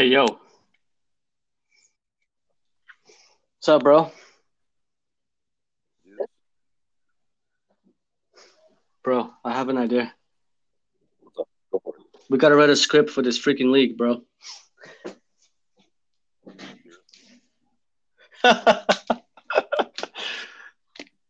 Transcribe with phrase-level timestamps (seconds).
[0.00, 0.24] Hey, yo.
[0.24, 0.40] What's
[3.68, 4.10] up, bro?
[9.04, 10.14] Bro, I have an idea.
[11.36, 11.46] Go.
[12.30, 14.22] We gotta write a script for this freaking league, bro.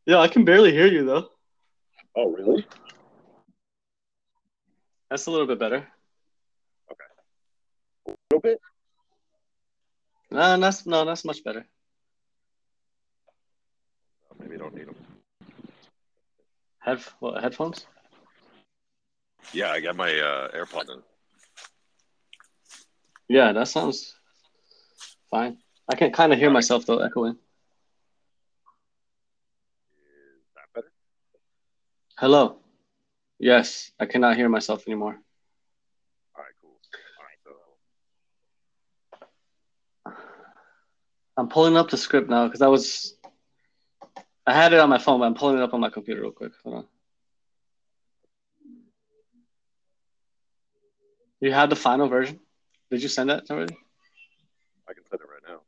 [0.06, 1.30] Yeah, I can barely hear you though.
[2.16, 2.64] Oh, really?
[5.10, 5.88] That's a little bit better.
[8.42, 8.60] A little bit?
[10.30, 11.66] No, that's no, that's much better.
[14.38, 14.96] Maybe don't need them.
[16.78, 17.86] Head what, headphones?
[19.52, 21.02] Yeah, I got my uh, AirPods in.
[23.28, 24.14] Yeah, that sounds
[25.30, 25.58] fine.
[25.88, 27.32] I can kind of hear myself though echoing.
[27.32, 27.38] Is
[30.54, 30.92] that better?
[32.16, 32.56] Hello.
[33.38, 35.18] Yes, I cannot hear myself anymore.
[36.36, 36.70] All right, cool.
[37.18, 37.50] All right, so
[41.40, 43.16] I'm pulling up the script now because I was
[44.46, 46.32] I had it on my phone, but I'm pulling it up on my computer real
[46.32, 46.52] quick.
[46.62, 46.86] Hold on.
[51.40, 52.40] You have the final version?
[52.90, 53.74] Did you send that already?
[54.86, 55.60] I can send it right now.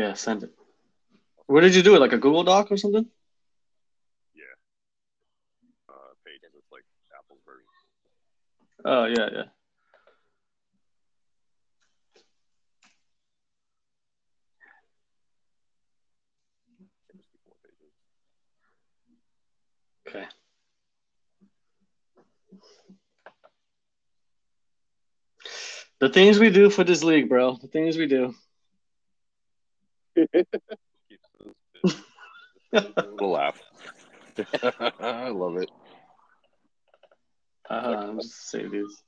[0.00, 0.54] Yeah, send it.
[1.46, 1.98] Where did you do it?
[1.98, 3.06] Like a Google Doc or something?
[5.88, 5.92] Uh,
[6.24, 6.84] Pages, it's like
[7.18, 7.66] Apple's version.
[8.84, 9.59] Oh yeah, yeah.
[26.00, 27.56] The things we do for this league, bro.
[27.56, 28.34] The things we do.
[30.16, 30.40] Keeps
[31.84, 31.96] this
[32.72, 33.60] little laugh.
[35.00, 35.70] I love it.
[37.68, 39.02] Uh, I'm just save these.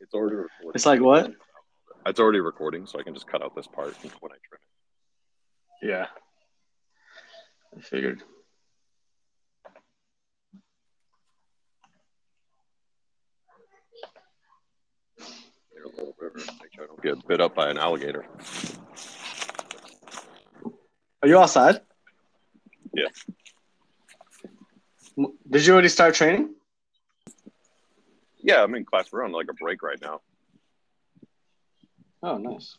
[0.00, 0.72] It's already recording.
[0.74, 1.32] It's like what?
[2.04, 4.60] It's already recording, so I can just cut out this part when I trim
[5.82, 5.88] it.
[5.88, 6.06] Yeah.
[7.76, 8.22] I figured.
[15.96, 18.26] Little bit, make sure I don't get bit up by an alligator.
[21.22, 21.80] Are you outside?
[22.92, 23.08] Yeah.
[25.48, 26.54] Did you already start training?
[28.38, 29.10] Yeah, I'm in class.
[29.10, 30.20] We're on like a break right now.
[32.22, 32.76] Oh, nice.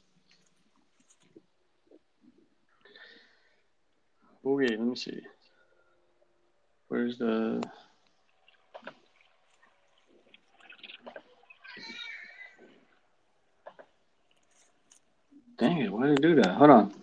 [4.45, 5.21] Okay, let me see.
[6.87, 7.61] Where's the?
[15.57, 15.91] Dang it!
[15.91, 16.55] Why did it do that?
[16.55, 16.93] Hold on.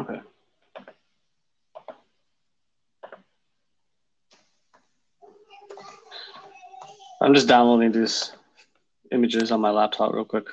[0.00, 0.20] Okay.
[7.22, 8.35] I'm just downloading these
[9.26, 10.46] images on my laptop real quick.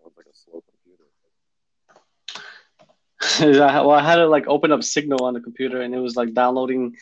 [0.00, 1.04] Sounds like a slow computer.
[3.64, 6.16] I- well, I had to like open up Signal on the computer, and it was
[6.16, 6.96] like downloading.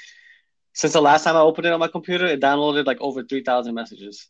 [0.75, 3.43] Since the last time I opened it on my computer, it downloaded like over three
[3.43, 4.29] thousand messages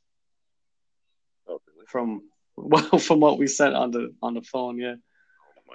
[1.49, 1.87] Oh, really?
[1.89, 2.23] from
[2.57, 4.79] well, from what we sent on the on the phone.
[4.79, 4.95] Yeah,
[5.69, 5.75] Oh,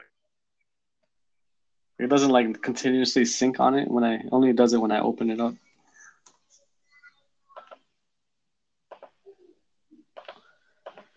[1.99, 5.29] it doesn't like continuously sync on it when I only does it when I open
[5.29, 5.55] it up.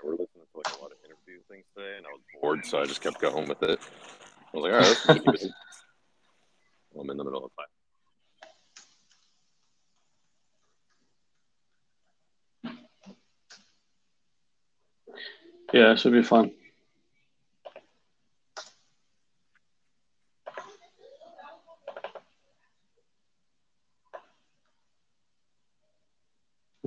[0.05, 0.99] We're listening to like a lot of
[1.77, 3.79] and I was bored, so I just kept going with it.
[4.55, 5.51] I was like, all right, it.
[6.93, 7.69] Well, I'm in the middle of class.
[15.73, 16.53] Yeah, it should be fun.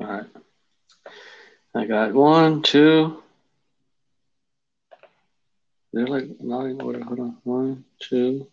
[0.02, 0.26] All right.
[1.76, 3.22] I got one, two.
[5.92, 7.04] They're like not in order.
[7.04, 7.38] Hold on.
[7.44, 8.48] One, two.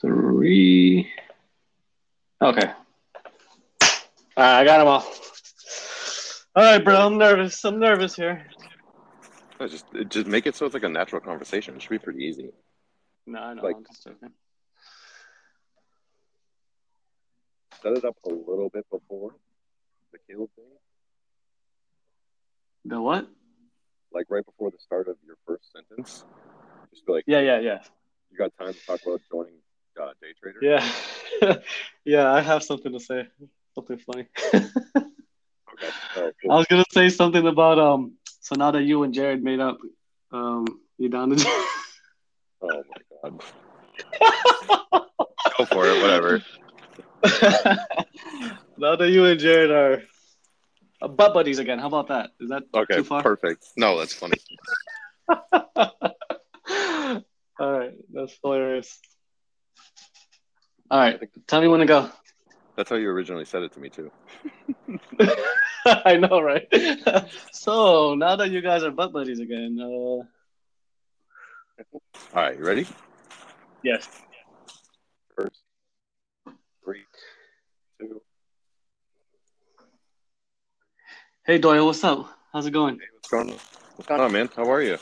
[0.00, 1.10] Three.
[2.40, 2.70] Okay.
[4.36, 5.04] All right, I got them all.
[6.54, 6.94] All right, bro.
[6.94, 7.64] I'm nervous.
[7.64, 8.46] I'm nervous here.
[9.58, 11.74] No, just just make it so it's like a natural conversation.
[11.74, 12.50] It should be pretty easy.
[13.26, 13.62] No, I know.
[13.62, 14.30] Like- I'm just joking.
[17.82, 19.34] Set it up a little bit before
[20.12, 20.64] the Caleb thing,
[22.84, 23.28] The what?
[24.12, 26.24] like right before the start of your first sentence.
[26.90, 27.78] Just feel like Yeah, yeah, yeah.
[28.30, 29.54] you got time to talk about joining
[30.00, 30.58] uh, day trader.
[30.62, 31.58] Yeah.
[32.04, 33.26] yeah, I have something to say.
[33.74, 34.26] Something funny.
[34.54, 34.66] Okay.
[36.50, 39.78] I was gonna say something about um so now that you and Jared made up,
[40.32, 40.64] um
[40.98, 41.36] you down to
[42.62, 43.40] Oh my god.
[45.58, 46.00] Go for it.
[46.00, 46.40] Whatever.
[48.76, 50.02] now that you and Jared are
[51.02, 52.30] uh, butt buddies again, how about that?
[52.40, 52.96] Is that Okay.
[52.96, 53.22] too far?
[53.22, 53.66] Perfect.
[53.76, 54.36] No, that's funny.
[57.60, 59.00] All right, that's hilarious.
[60.90, 62.08] All right, tell me when to go.
[62.76, 64.10] That's how you originally said it to me too.
[65.86, 66.66] I know, right?
[67.52, 69.86] so now that you guys are butt buddies again, uh,
[72.34, 72.56] All right.
[72.58, 72.86] You ready?
[73.82, 74.08] yes.
[76.88, 77.04] Three,
[78.00, 78.22] two.
[81.44, 82.30] Hey Doyle, what's up?
[82.50, 82.94] How's it going?
[82.94, 83.58] Hey, what's going on?
[83.96, 84.48] What's going on, man?
[84.56, 84.96] How are you?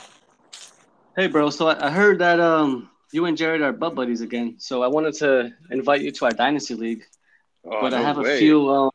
[1.15, 1.49] Hey, bro.
[1.49, 4.55] So I, I heard that um you and Jared are butt buddies again.
[4.57, 7.03] So I wanted to invite you to our dynasty league,
[7.63, 8.35] Oh, but I no have way.
[8.35, 8.69] a few.
[8.69, 8.91] Um,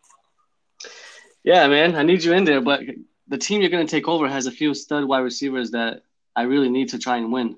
[1.45, 2.61] yeah, man, I need you in there.
[2.61, 2.83] But
[3.27, 6.03] the team you're gonna take over has a few stud wide receivers that
[6.37, 7.57] I really need to try and win.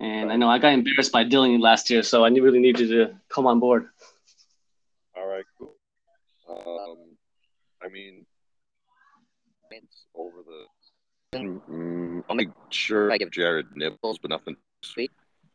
[0.00, 2.88] And I know I got embarrassed by Dylan last year, so I really need you
[2.88, 3.90] to come on board.
[5.18, 5.74] All right, cool.
[6.48, 6.96] Um,
[7.88, 8.26] I mean,
[9.70, 11.38] it's over the.
[11.38, 15.10] Mm, I'll make sure I give Jared nibbles, but nothing sweet.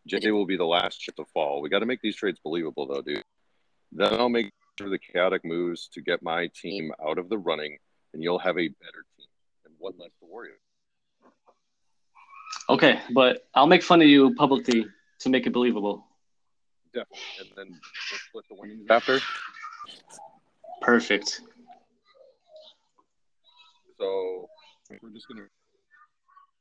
[0.07, 1.61] Jay will be the last chip to fall.
[1.61, 3.23] We got to make these trades believable, though, dude.
[3.91, 7.77] Then I'll make sure the chaotic moves to get my team out of the running,
[8.13, 9.27] and you'll have a better team
[9.65, 11.33] and one less to worry about.
[12.69, 14.85] Okay, but I'll make fun of you publicly
[15.19, 16.05] to make it believable.
[16.93, 17.19] Definitely.
[17.39, 19.19] And then we'll split the winnings after.
[20.81, 21.41] Perfect.
[24.03, 24.49] So
[25.01, 25.47] we're just gonna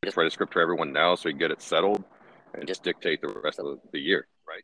[0.05, 2.05] just write a script for everyone now, so we get it settled,
[2.55, 4.63] and just dictate the rest of the year, right?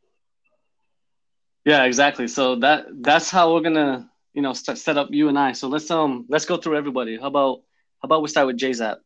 [1.65, 2.29] Yeah, exactly.
[2.29, 5.53] So that that's how we're gonna, you know, start, set up you and I.
[5.53, 7.19] So let's um let's go through everybody.
[7.19, 7.63] How about
[8.01, 8.99] how about we start with Jay Zap?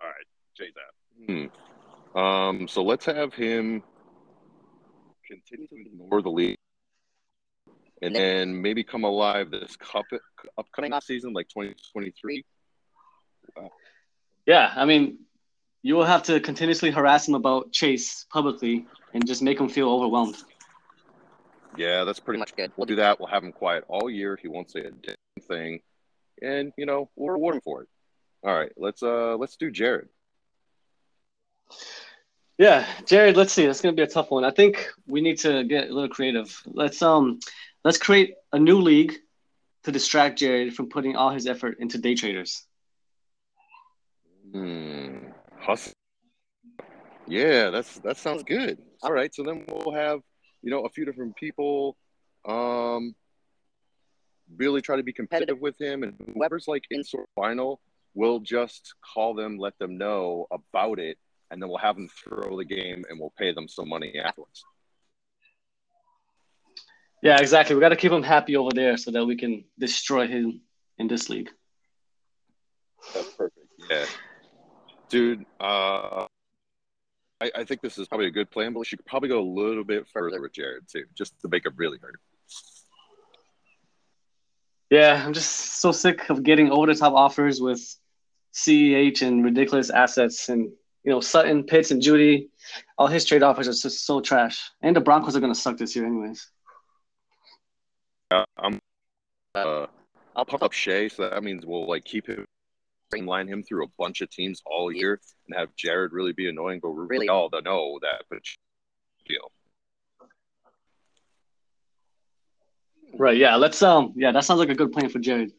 [0.00, 0.26] All right,
[0.56, 1.52] Jay that.
[2.12, 2.18] Hmm.
[2.18, 2.66] Um.
[2.66, 3.84] So let's have him
[5.28, 6.58] continue to ignore the league,
[8.02, 10.06] and then maybe come alive this cup
[10.56, 12.44] upcoming off season, like twenty twenty three.
[14.46, 15.18] Yeah, I mean,
[15.82, 19.90] you will have to continuously harass him about Chase publicly and just make him feel
[19.90, 20.36] overwhelmed.
[21.76, 22.72] Yeah, that's pretty much good.
[22.76, 23.20] We'll do that.
[23.20, 24.38] We'll have him quiet all year.
[24.40, 25.16] He won't say a damn
[25.46, 25.80] thing,
[26.42, 27.88] and you know we'll reward him for it.
[28.42, 30.08] All right, let's uh let's do Jared.
[32.56, 33.66] Yeah, Jared, let's see.
[33.66, 34.44] That's gonna be a tough one.
[34.44, 36.60] I think we need to get a little creative.
[36.66, 37.38] Let's um
[37.88, 39.14] let's create a new league
[39.82, 42.66] to distract Jared from putting all his effort into day traders.
[44.52, 45.28] Hmm.
[45.58, 45.94] Hustle.
[47.26, 48.76] Yeah, that's that sounds good.
[49.02, 50.20] All right, so then we'll have
[50.60, 51.96] you know a few different people,
[52.46, 53.14] um,
[54.54, 57.80] really try to be competitive with him, and whoever's like in sort of final,
[58.12, 61.16] we'll just call them, let them know about it,
[61.50, 64.62] and then we'll have them throw the game, and we'll pay them some money afterwards.
[67.22, 67.74] Yeah, exactly.
[67.74, 70.60] We got to keep him happy over there so that we can destroy him
[70.98, 71.50] in this league.
[73.14, 73.56] That's perfect.
[73.90, 74.06] Yeah,
[75.08, 75.44] dude.
[75.60, 76.26] Uh,
[77.40, 79.48] I, I think this is probably a good plan, but we should probably go a
[79.48, 82.20] little bit further with Jared too, just to make it really hurt.
[84.90, 87.80] Yeah, I'm just so sick of getting over the top offers with
[88.54, 90.70] CEH and ridiculous assets and
[91.04, 92.48] you know Sutton, Pitts, and Jeudy.
[92.96, 94.70] All his trade offers are just so trash.
[94.82, 96.50] And the Broncos are gonna suck this year, anyways.
[98.30, 98.80] Uh, I'm.
[99.54, 99.86] Uh,
[100.36, 102.46] I'll pump up Shea, so that means we'll like keep him,
[103.08, 106.80] streamline him through a bunch of teams all year, and have Jared really be annoying,
[106.82, 108.24] but we're really all to know that.
[108.28, 108.40] But
[109.26, 109.50] deal.
[113.18, 113.36] Right?
[113.36, 113.56] Yeah.
[113.56, 114.12] Let's um.
[114.16, 115.52] Yeah, that sounds like a good plan for Jared.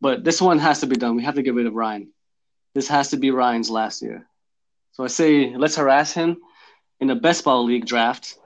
[0.00, 1.16] But this one has to be done.
[1.16, 2.12] We have to get rid of Ryan.
[2.74, 4.26] This has to be Ryan's last year.
[4.92, 6.36] So I say let's harass him
[7.00, 8.38] in the best ball league draft,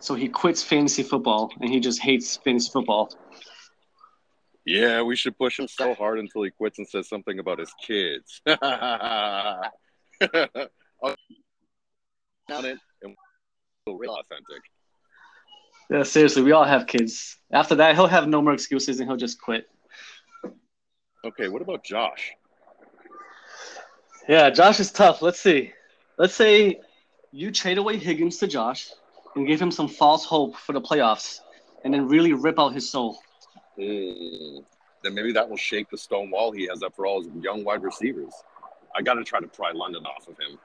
[0.00, 3.12] so he quits fantasy football and he just hates fantasy football.
[4.64, 7.72] Yeah, we should push him so hard until he quits and says something about his
[7.86, 8.42] kids.
[12.50, 13.16] on it and
[13.86, 14.62] real authentic.
[15.88, 17.36] Yeah, seriously, we all have kids.
[17.50, 19.68] After that, he'll have no more excuses and he'll just quit.
[21.24, 22.32] Okay, what about Josh?
[24.28, 25.22] Yeah, Josh is tough.
[25.22, 25.72] Let's see.
[26.18, 26.80] Let's say
[27.32, 28.90] you trade away Higgins to Josh
[29.34, 31.40] and give him some false hope for the playoffs
[31.84, 33.18] and then really rip out his soul.
[33.76, 34.58] Hmm.
[35.02, 37.64] Then maybe that will shake the stone wall he has up for all his young
[37.64, 38.32] wide receivers.
[38.94, 40.58] I got to try to pry London off of him.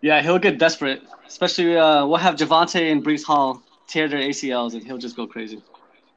[0.00, 1.02] Yeah, he'll get desperate.
[1.26, 5.26] Especially, uh, we'll have Javonte and Breece Hall tear their ACLs, and he'll just go
[5.26, 5.62] crazy.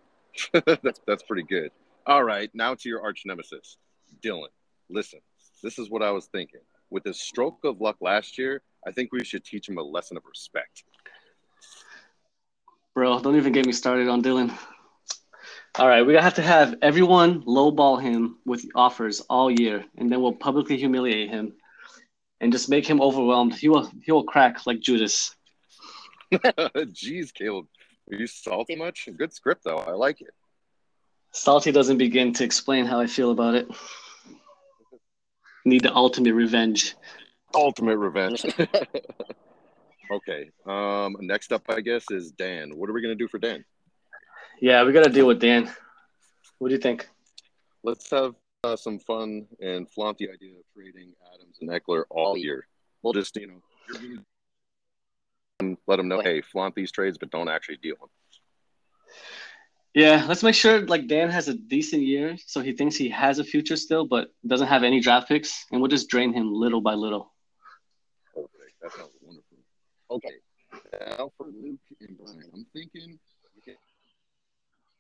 [0.84, 1.72] that's that's pretty good.
[2.06, 3.78] All right, now to your arch nemesis,
[4.22, 4.48] Dylan.
[4.90, 5.20] Listen,
[5.64, 6.62] this is what I was thinking.
[6.90, 10.18] With his stroke of luck last year, I think we should teach him a lesson
[10.18, 10.84] of respect.
[12.94, 14.56] Bro, don't even get me started on Dylan.
[15.78, 20.22] All right, we have to have everyone lowball him with offers all year, and then
[20.22, 21.54] we'll publicly humiliate him
[22.40, 23.56] and just make him overwhelmed.
[23.56, 25.36] He will he will crack like Judas.
[26.32, 27.66] Jeez, Caleb,
[28.10, 29.10] are you salty much?
[29.18, 29.78] Good script though.
[29.78, 30.34] I like it.
[31.34, 33.68] Salty doesn't begin to explain how I feel about it.
[35.66, 36.96] Need the ultimate revenge.
[37.56, 38.46] Ultimate revenge.
[40.12, 40.50] okay.
[40.66, 41.16] Um.
[41.22, 42.78] Next up, I guess, is Dan.
[42.78, 43.64] What are we gonna do for Dan?
[44.62, 45.70] Yeah, we gotta deal with Dan.
[46.60, 47.08] What do you think?
[47.84, 52.38] Let's have uh, some fun and flaunt the idea of trading Adams and Ekeler all
[52.38, 52.68] year.
[53.04, 53.62] We'll just, you know,
[55.60, 58.10] and let them know, hey, flaunt these trades, but don't actually deal them.
[59.94, 63.40] Yeah, let's make sure like Dan has a decent year, so he thinks he has
[63.40, 66.82] a future still, but doesn't have any draft picks, and we'll just drain him little
[66.82, 67.34] by little.
[68.86, 69.58] Okay, that sounds wonderful.
[70.12, 70.36] Okay,
[71.18, 73.18] now for Luke and Brian, I'm thinking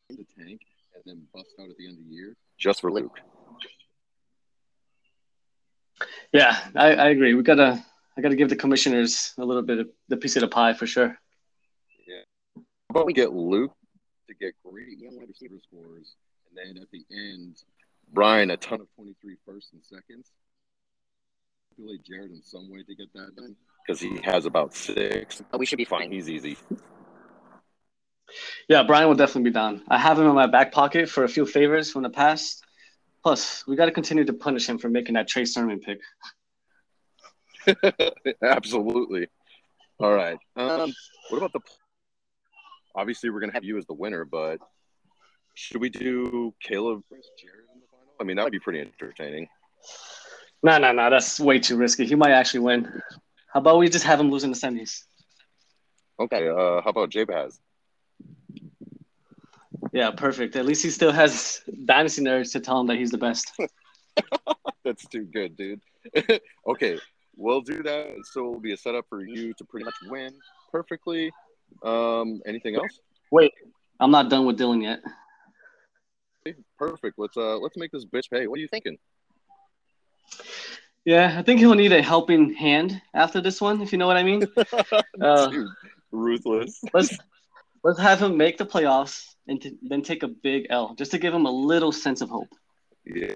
[0.10, 0.62] in the tank
[0.94, 3.20] and then bust out at the end of the year just for Luke.
[6.34, 7.34] Yeah, I, I agree.
[7.34, 7.84] We gotta
[8.18, 10.88] I gotta give the commissioners a little bit of the piece of the pie for
[10.88, 11.18] sure.
[12.08, 12.62] Yeah.
[12.90, 13.74] But we get Luke
[14.28, 16.16] to get great wide receiver scores,
[16.50, 17.58] and then at the end,
[18.12, 20.32] Brian a ton of 23 first and seconds.
[21.78, 23.56] Really Jared in some way to get that done
[23.86, 25.42] because he has about six.
[25.54, 26.12] Oh, we should be fine.
[26.12, 26.58] He's easy.
[28.68, 29.84] Yeah, Brian will definitely be down.
[29.88, 32.64] I have him in my back pocket for a few favors from the past.
[33.24, 36.00] Plus, we got to continue to punish him for making that Trey Sermon pick.
[38.44, 39.28] Absolutely.
[40.00, 40.38] All right.
[40.56, 40.94] Um,
[41.30, 41.60] what about the?
[42.96, 44.60] Obviously, we're gonna have you as the winner, but
[45.56, 48.14] should we do Caleb versus Jared in the final?
[48.20, 49.48] I mean, that would be pretty entertaining.
[50.66, 51.12] No, no, no.
[51.12, 52.08] That's way too risky.
[52.08, 52.92] He might actually win.
[53.54, 55.04] How about we just have him lose in the semis?
[56.20, 56.50] Okay.
[56.50, 57.60] Uh, how about J Baz?
[59.94, 60.56] Yeah, perfect.
[60.56, 63.52] At least he still has dynasty nerds to tell him that he's the best.
[64.84, 65.82] That's too good, dude.
[66.68, 66.98] okay,
[67.38, 68.16] we'll do that.
[68.32, 70.34] So it'll be a setup for you to pretty much win
[70.72, 71.32] perfectly.
[71.84, 73.02] Um, anything else?
[73.30, 73.52] Wait,
[74.00, 75.00] I'm not done with Dylan yet.
[76.80, 77.20] Perfect.
[77.20, 78.48] Let's uh let's make this bitch pay.
[78.48, 78.98] What are you thinking?
[81.06, 84.18] Yeah, I think he'll need a helping hand after this one, if you know what
[84.18, 84.48] I mean.
[85.22, 85.68] uh, Dude,
[86.12, 86.82] ruthless.
[86.94, 87.16] let's
[87.84, 91.20] let's have him make the playoffs and to, then take a big L, just to
[91.20, 92.50] give him a little sense of hope.
[93.06, 93.36] Yeah.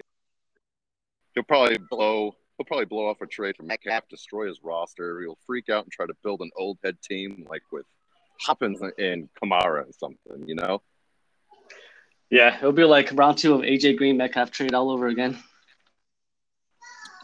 [1.34, 5.20] He'll probably blow he'll probably blow off a trade from Metcalf, destroy his roster.
[5.20, 7.86] He'll freak out and try to build an old head team like with
[8.40, 10.82] Hopkins and Kamara and something, you know?
[12.30, 15.38] Yeah, it'll be like round two of AJ Green Metcalf trade all over again.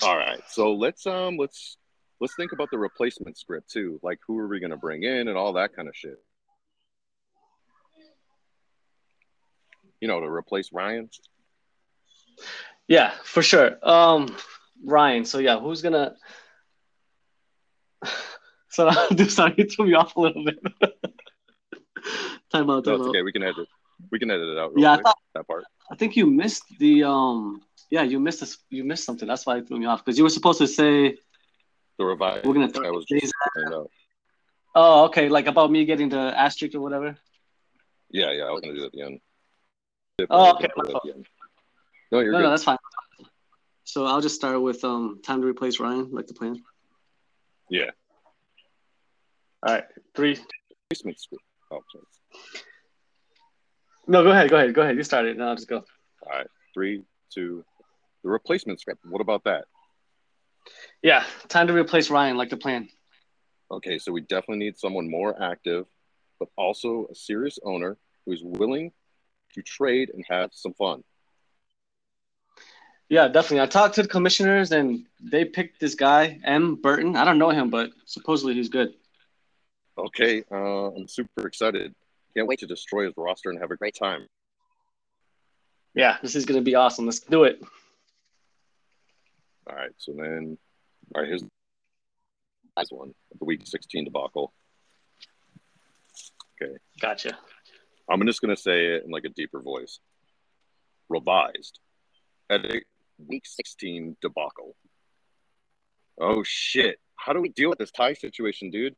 [0.02, 0.40] All right.
[0.48, 1.76] So let's um let's
[2.20, 3.98] let's think about the replacement script too.
[4.02, 6.22] Like who are we gonna bring in and all that kind of shit.
[10.00, 11.08] You know, to replace Ryan.
[12.86, 13.78] Yeah, for sure.
[13.82, 14.36] Um,
[14.84, 15.24] Ryan.
[15.24, 16.16] So yeah, who's gonna?
[18.68, 20.58] So I'm sorry, you threw me off a little bit.
[22.52, 22.84] time out.
[22.84, 23.08] Time That's out.
[23.08, 23.22] okay.
[23.22, 23.66] We can edit.
[24.12, 24.72] We can edit it out.
[24.76, 25.64] Yeah, I thought- that part.
[25.90, 27.62] I think you missed the um.
[27.90, 28.58] Yeah, you missed this.
[28.70, 29.28] You missed something.
[29.28, 31.16] That's why it threw me off because you were supposed to say
[31.98, 32.44] The revive.
[32.44, 32.70] we're gonna.
[32.84, 33.86] I was just saying that.
[34.74, 35.28] Oh, okay.
[35.28, 37.16] Like about me getting the asterisk or whatever.
[38.10, 38.44] Yeah, yeah.
[38.44, 39.20] I was gonna do it at the end.
[40.30, 41.04] Oh, okay, my At fault.
[41.04, 41.26] the end.
[42.10, 42.44] No, you're no, good.
[42.44, 42.78] no, that's fine.
[43.84, 46.62] So I'll just start with um time to replace Ryan, like the plan.
[47.70, 47.90] Yeah.
[49.66, 50.38] All right, three.
[50.90, 51.42] Replacement script.
[51.70, 52.04] Oh, sorry.
[54.06, 54.50] No, go ahead.
[54.50, 54.72] Go ahead.
[54.74, 54.96] Go ahead.
[54.96, 55.36] You started.
[55.36, 55.84] No, I'll just go.
[56.22, 56.46] All right.
[56.74, 57.02] Three,
[57.32, 57.64] two.
[58.26, 59.06] The replacement script.
[59.06, 59.66] What about that?
[61.00, 62.88] Yeah, time to replace Ryan, like the plan.
[63.70, 65.86] Okay, so we definitely need someone more active,
[66.40, 68.90] but also a serious owner who's willing
[69.54, 71.04] to trade and have some fun.
[73.08, 73.60] Yeah, definitely.
[73.60, 76.74] I talked to the commissioners and they picked this guy, M.
[76.74, 77.14] Burton.
[77.14, 78.92] I don't know him, but supposedly he's good.
[79.96, 81.94] Okay, uh, I'm super excited.
[82.34, 84.26] Can't wait to destroy his roster and have a great time.
[85.94, 87.06] Yeah, this is gonna be awesome.
[87.06, 87.62] Let's do it.
[89.68, 90.58] All right, so then,
[91.14, 94.52] all right, here's this one, the week 16 debacle.
[96.62, 97.36] Okay, Gotcha.
[98.10, 99.98] I'm just gonna say it in like a deeper voice.
[101.08, 101.80] Revised,
[102.50, 102.84] edit
[103.18, 104.76] week 16 debacle.
[106.20, 106.98] Oh shit!
[107.16, 108.94] how do we deal with this tie situation, dude?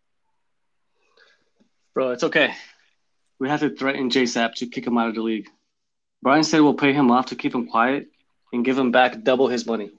[1.94, 2.54] Bro, it's okay.
[3.40, 5.48] We have to threaten JSAP to kick him out of the league.
[6.22, 8.08] Brian said we'll pay him off to keep him quiet
[8.52, 9.90] and give him back double his money.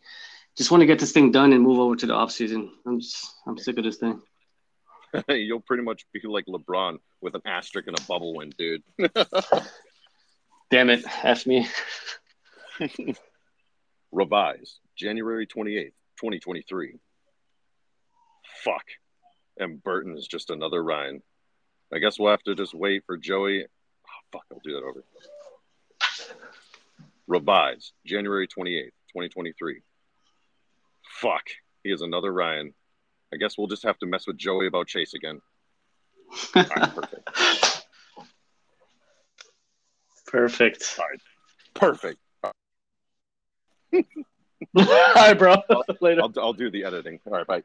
[0.59, 2.67] Just want to get this thing done and move over to the offseason.
[2.85, 4.21] I'm just I'm sick of this thing.
[5.29, 8.83] You'll pretty much be like LeBron with an asterisk and a bubble win, dude.
[10.69, 11.65] Damn it, F me.
[14.11, 16.99] Revise, January 28th, 2023.
[18.65, 18.83] Fuck.
[19.57, 21.23] And Burton is just another Ryan.
[21.93, 23.63] I guess we'll have to just wait for Joey.
[23.63, 25.05] Oh, fuck, I'll do that over.
[27.27, 29.83] Revise, January 28th, 2023.
[31.19, 31.43] Fuck.
[31.83, 32.73] He is another Ryan.
[33.33, 35.41] I guess we'll just have to mess with Joey about Chase again.
[36.55, 37.29] right, perfect.
[40.27, 40.95] Perfect.
[40.99, 41.19] Right.
[41.73, 42.19] Perfect.
[44.75, 44.85] All
[45.15, 45.55] right, bro.
[45.71, 46.21] I'll, Later.
[46.21, 47.19] I'll, I'll do the editing.
[47.25, 47.63] All right, bye.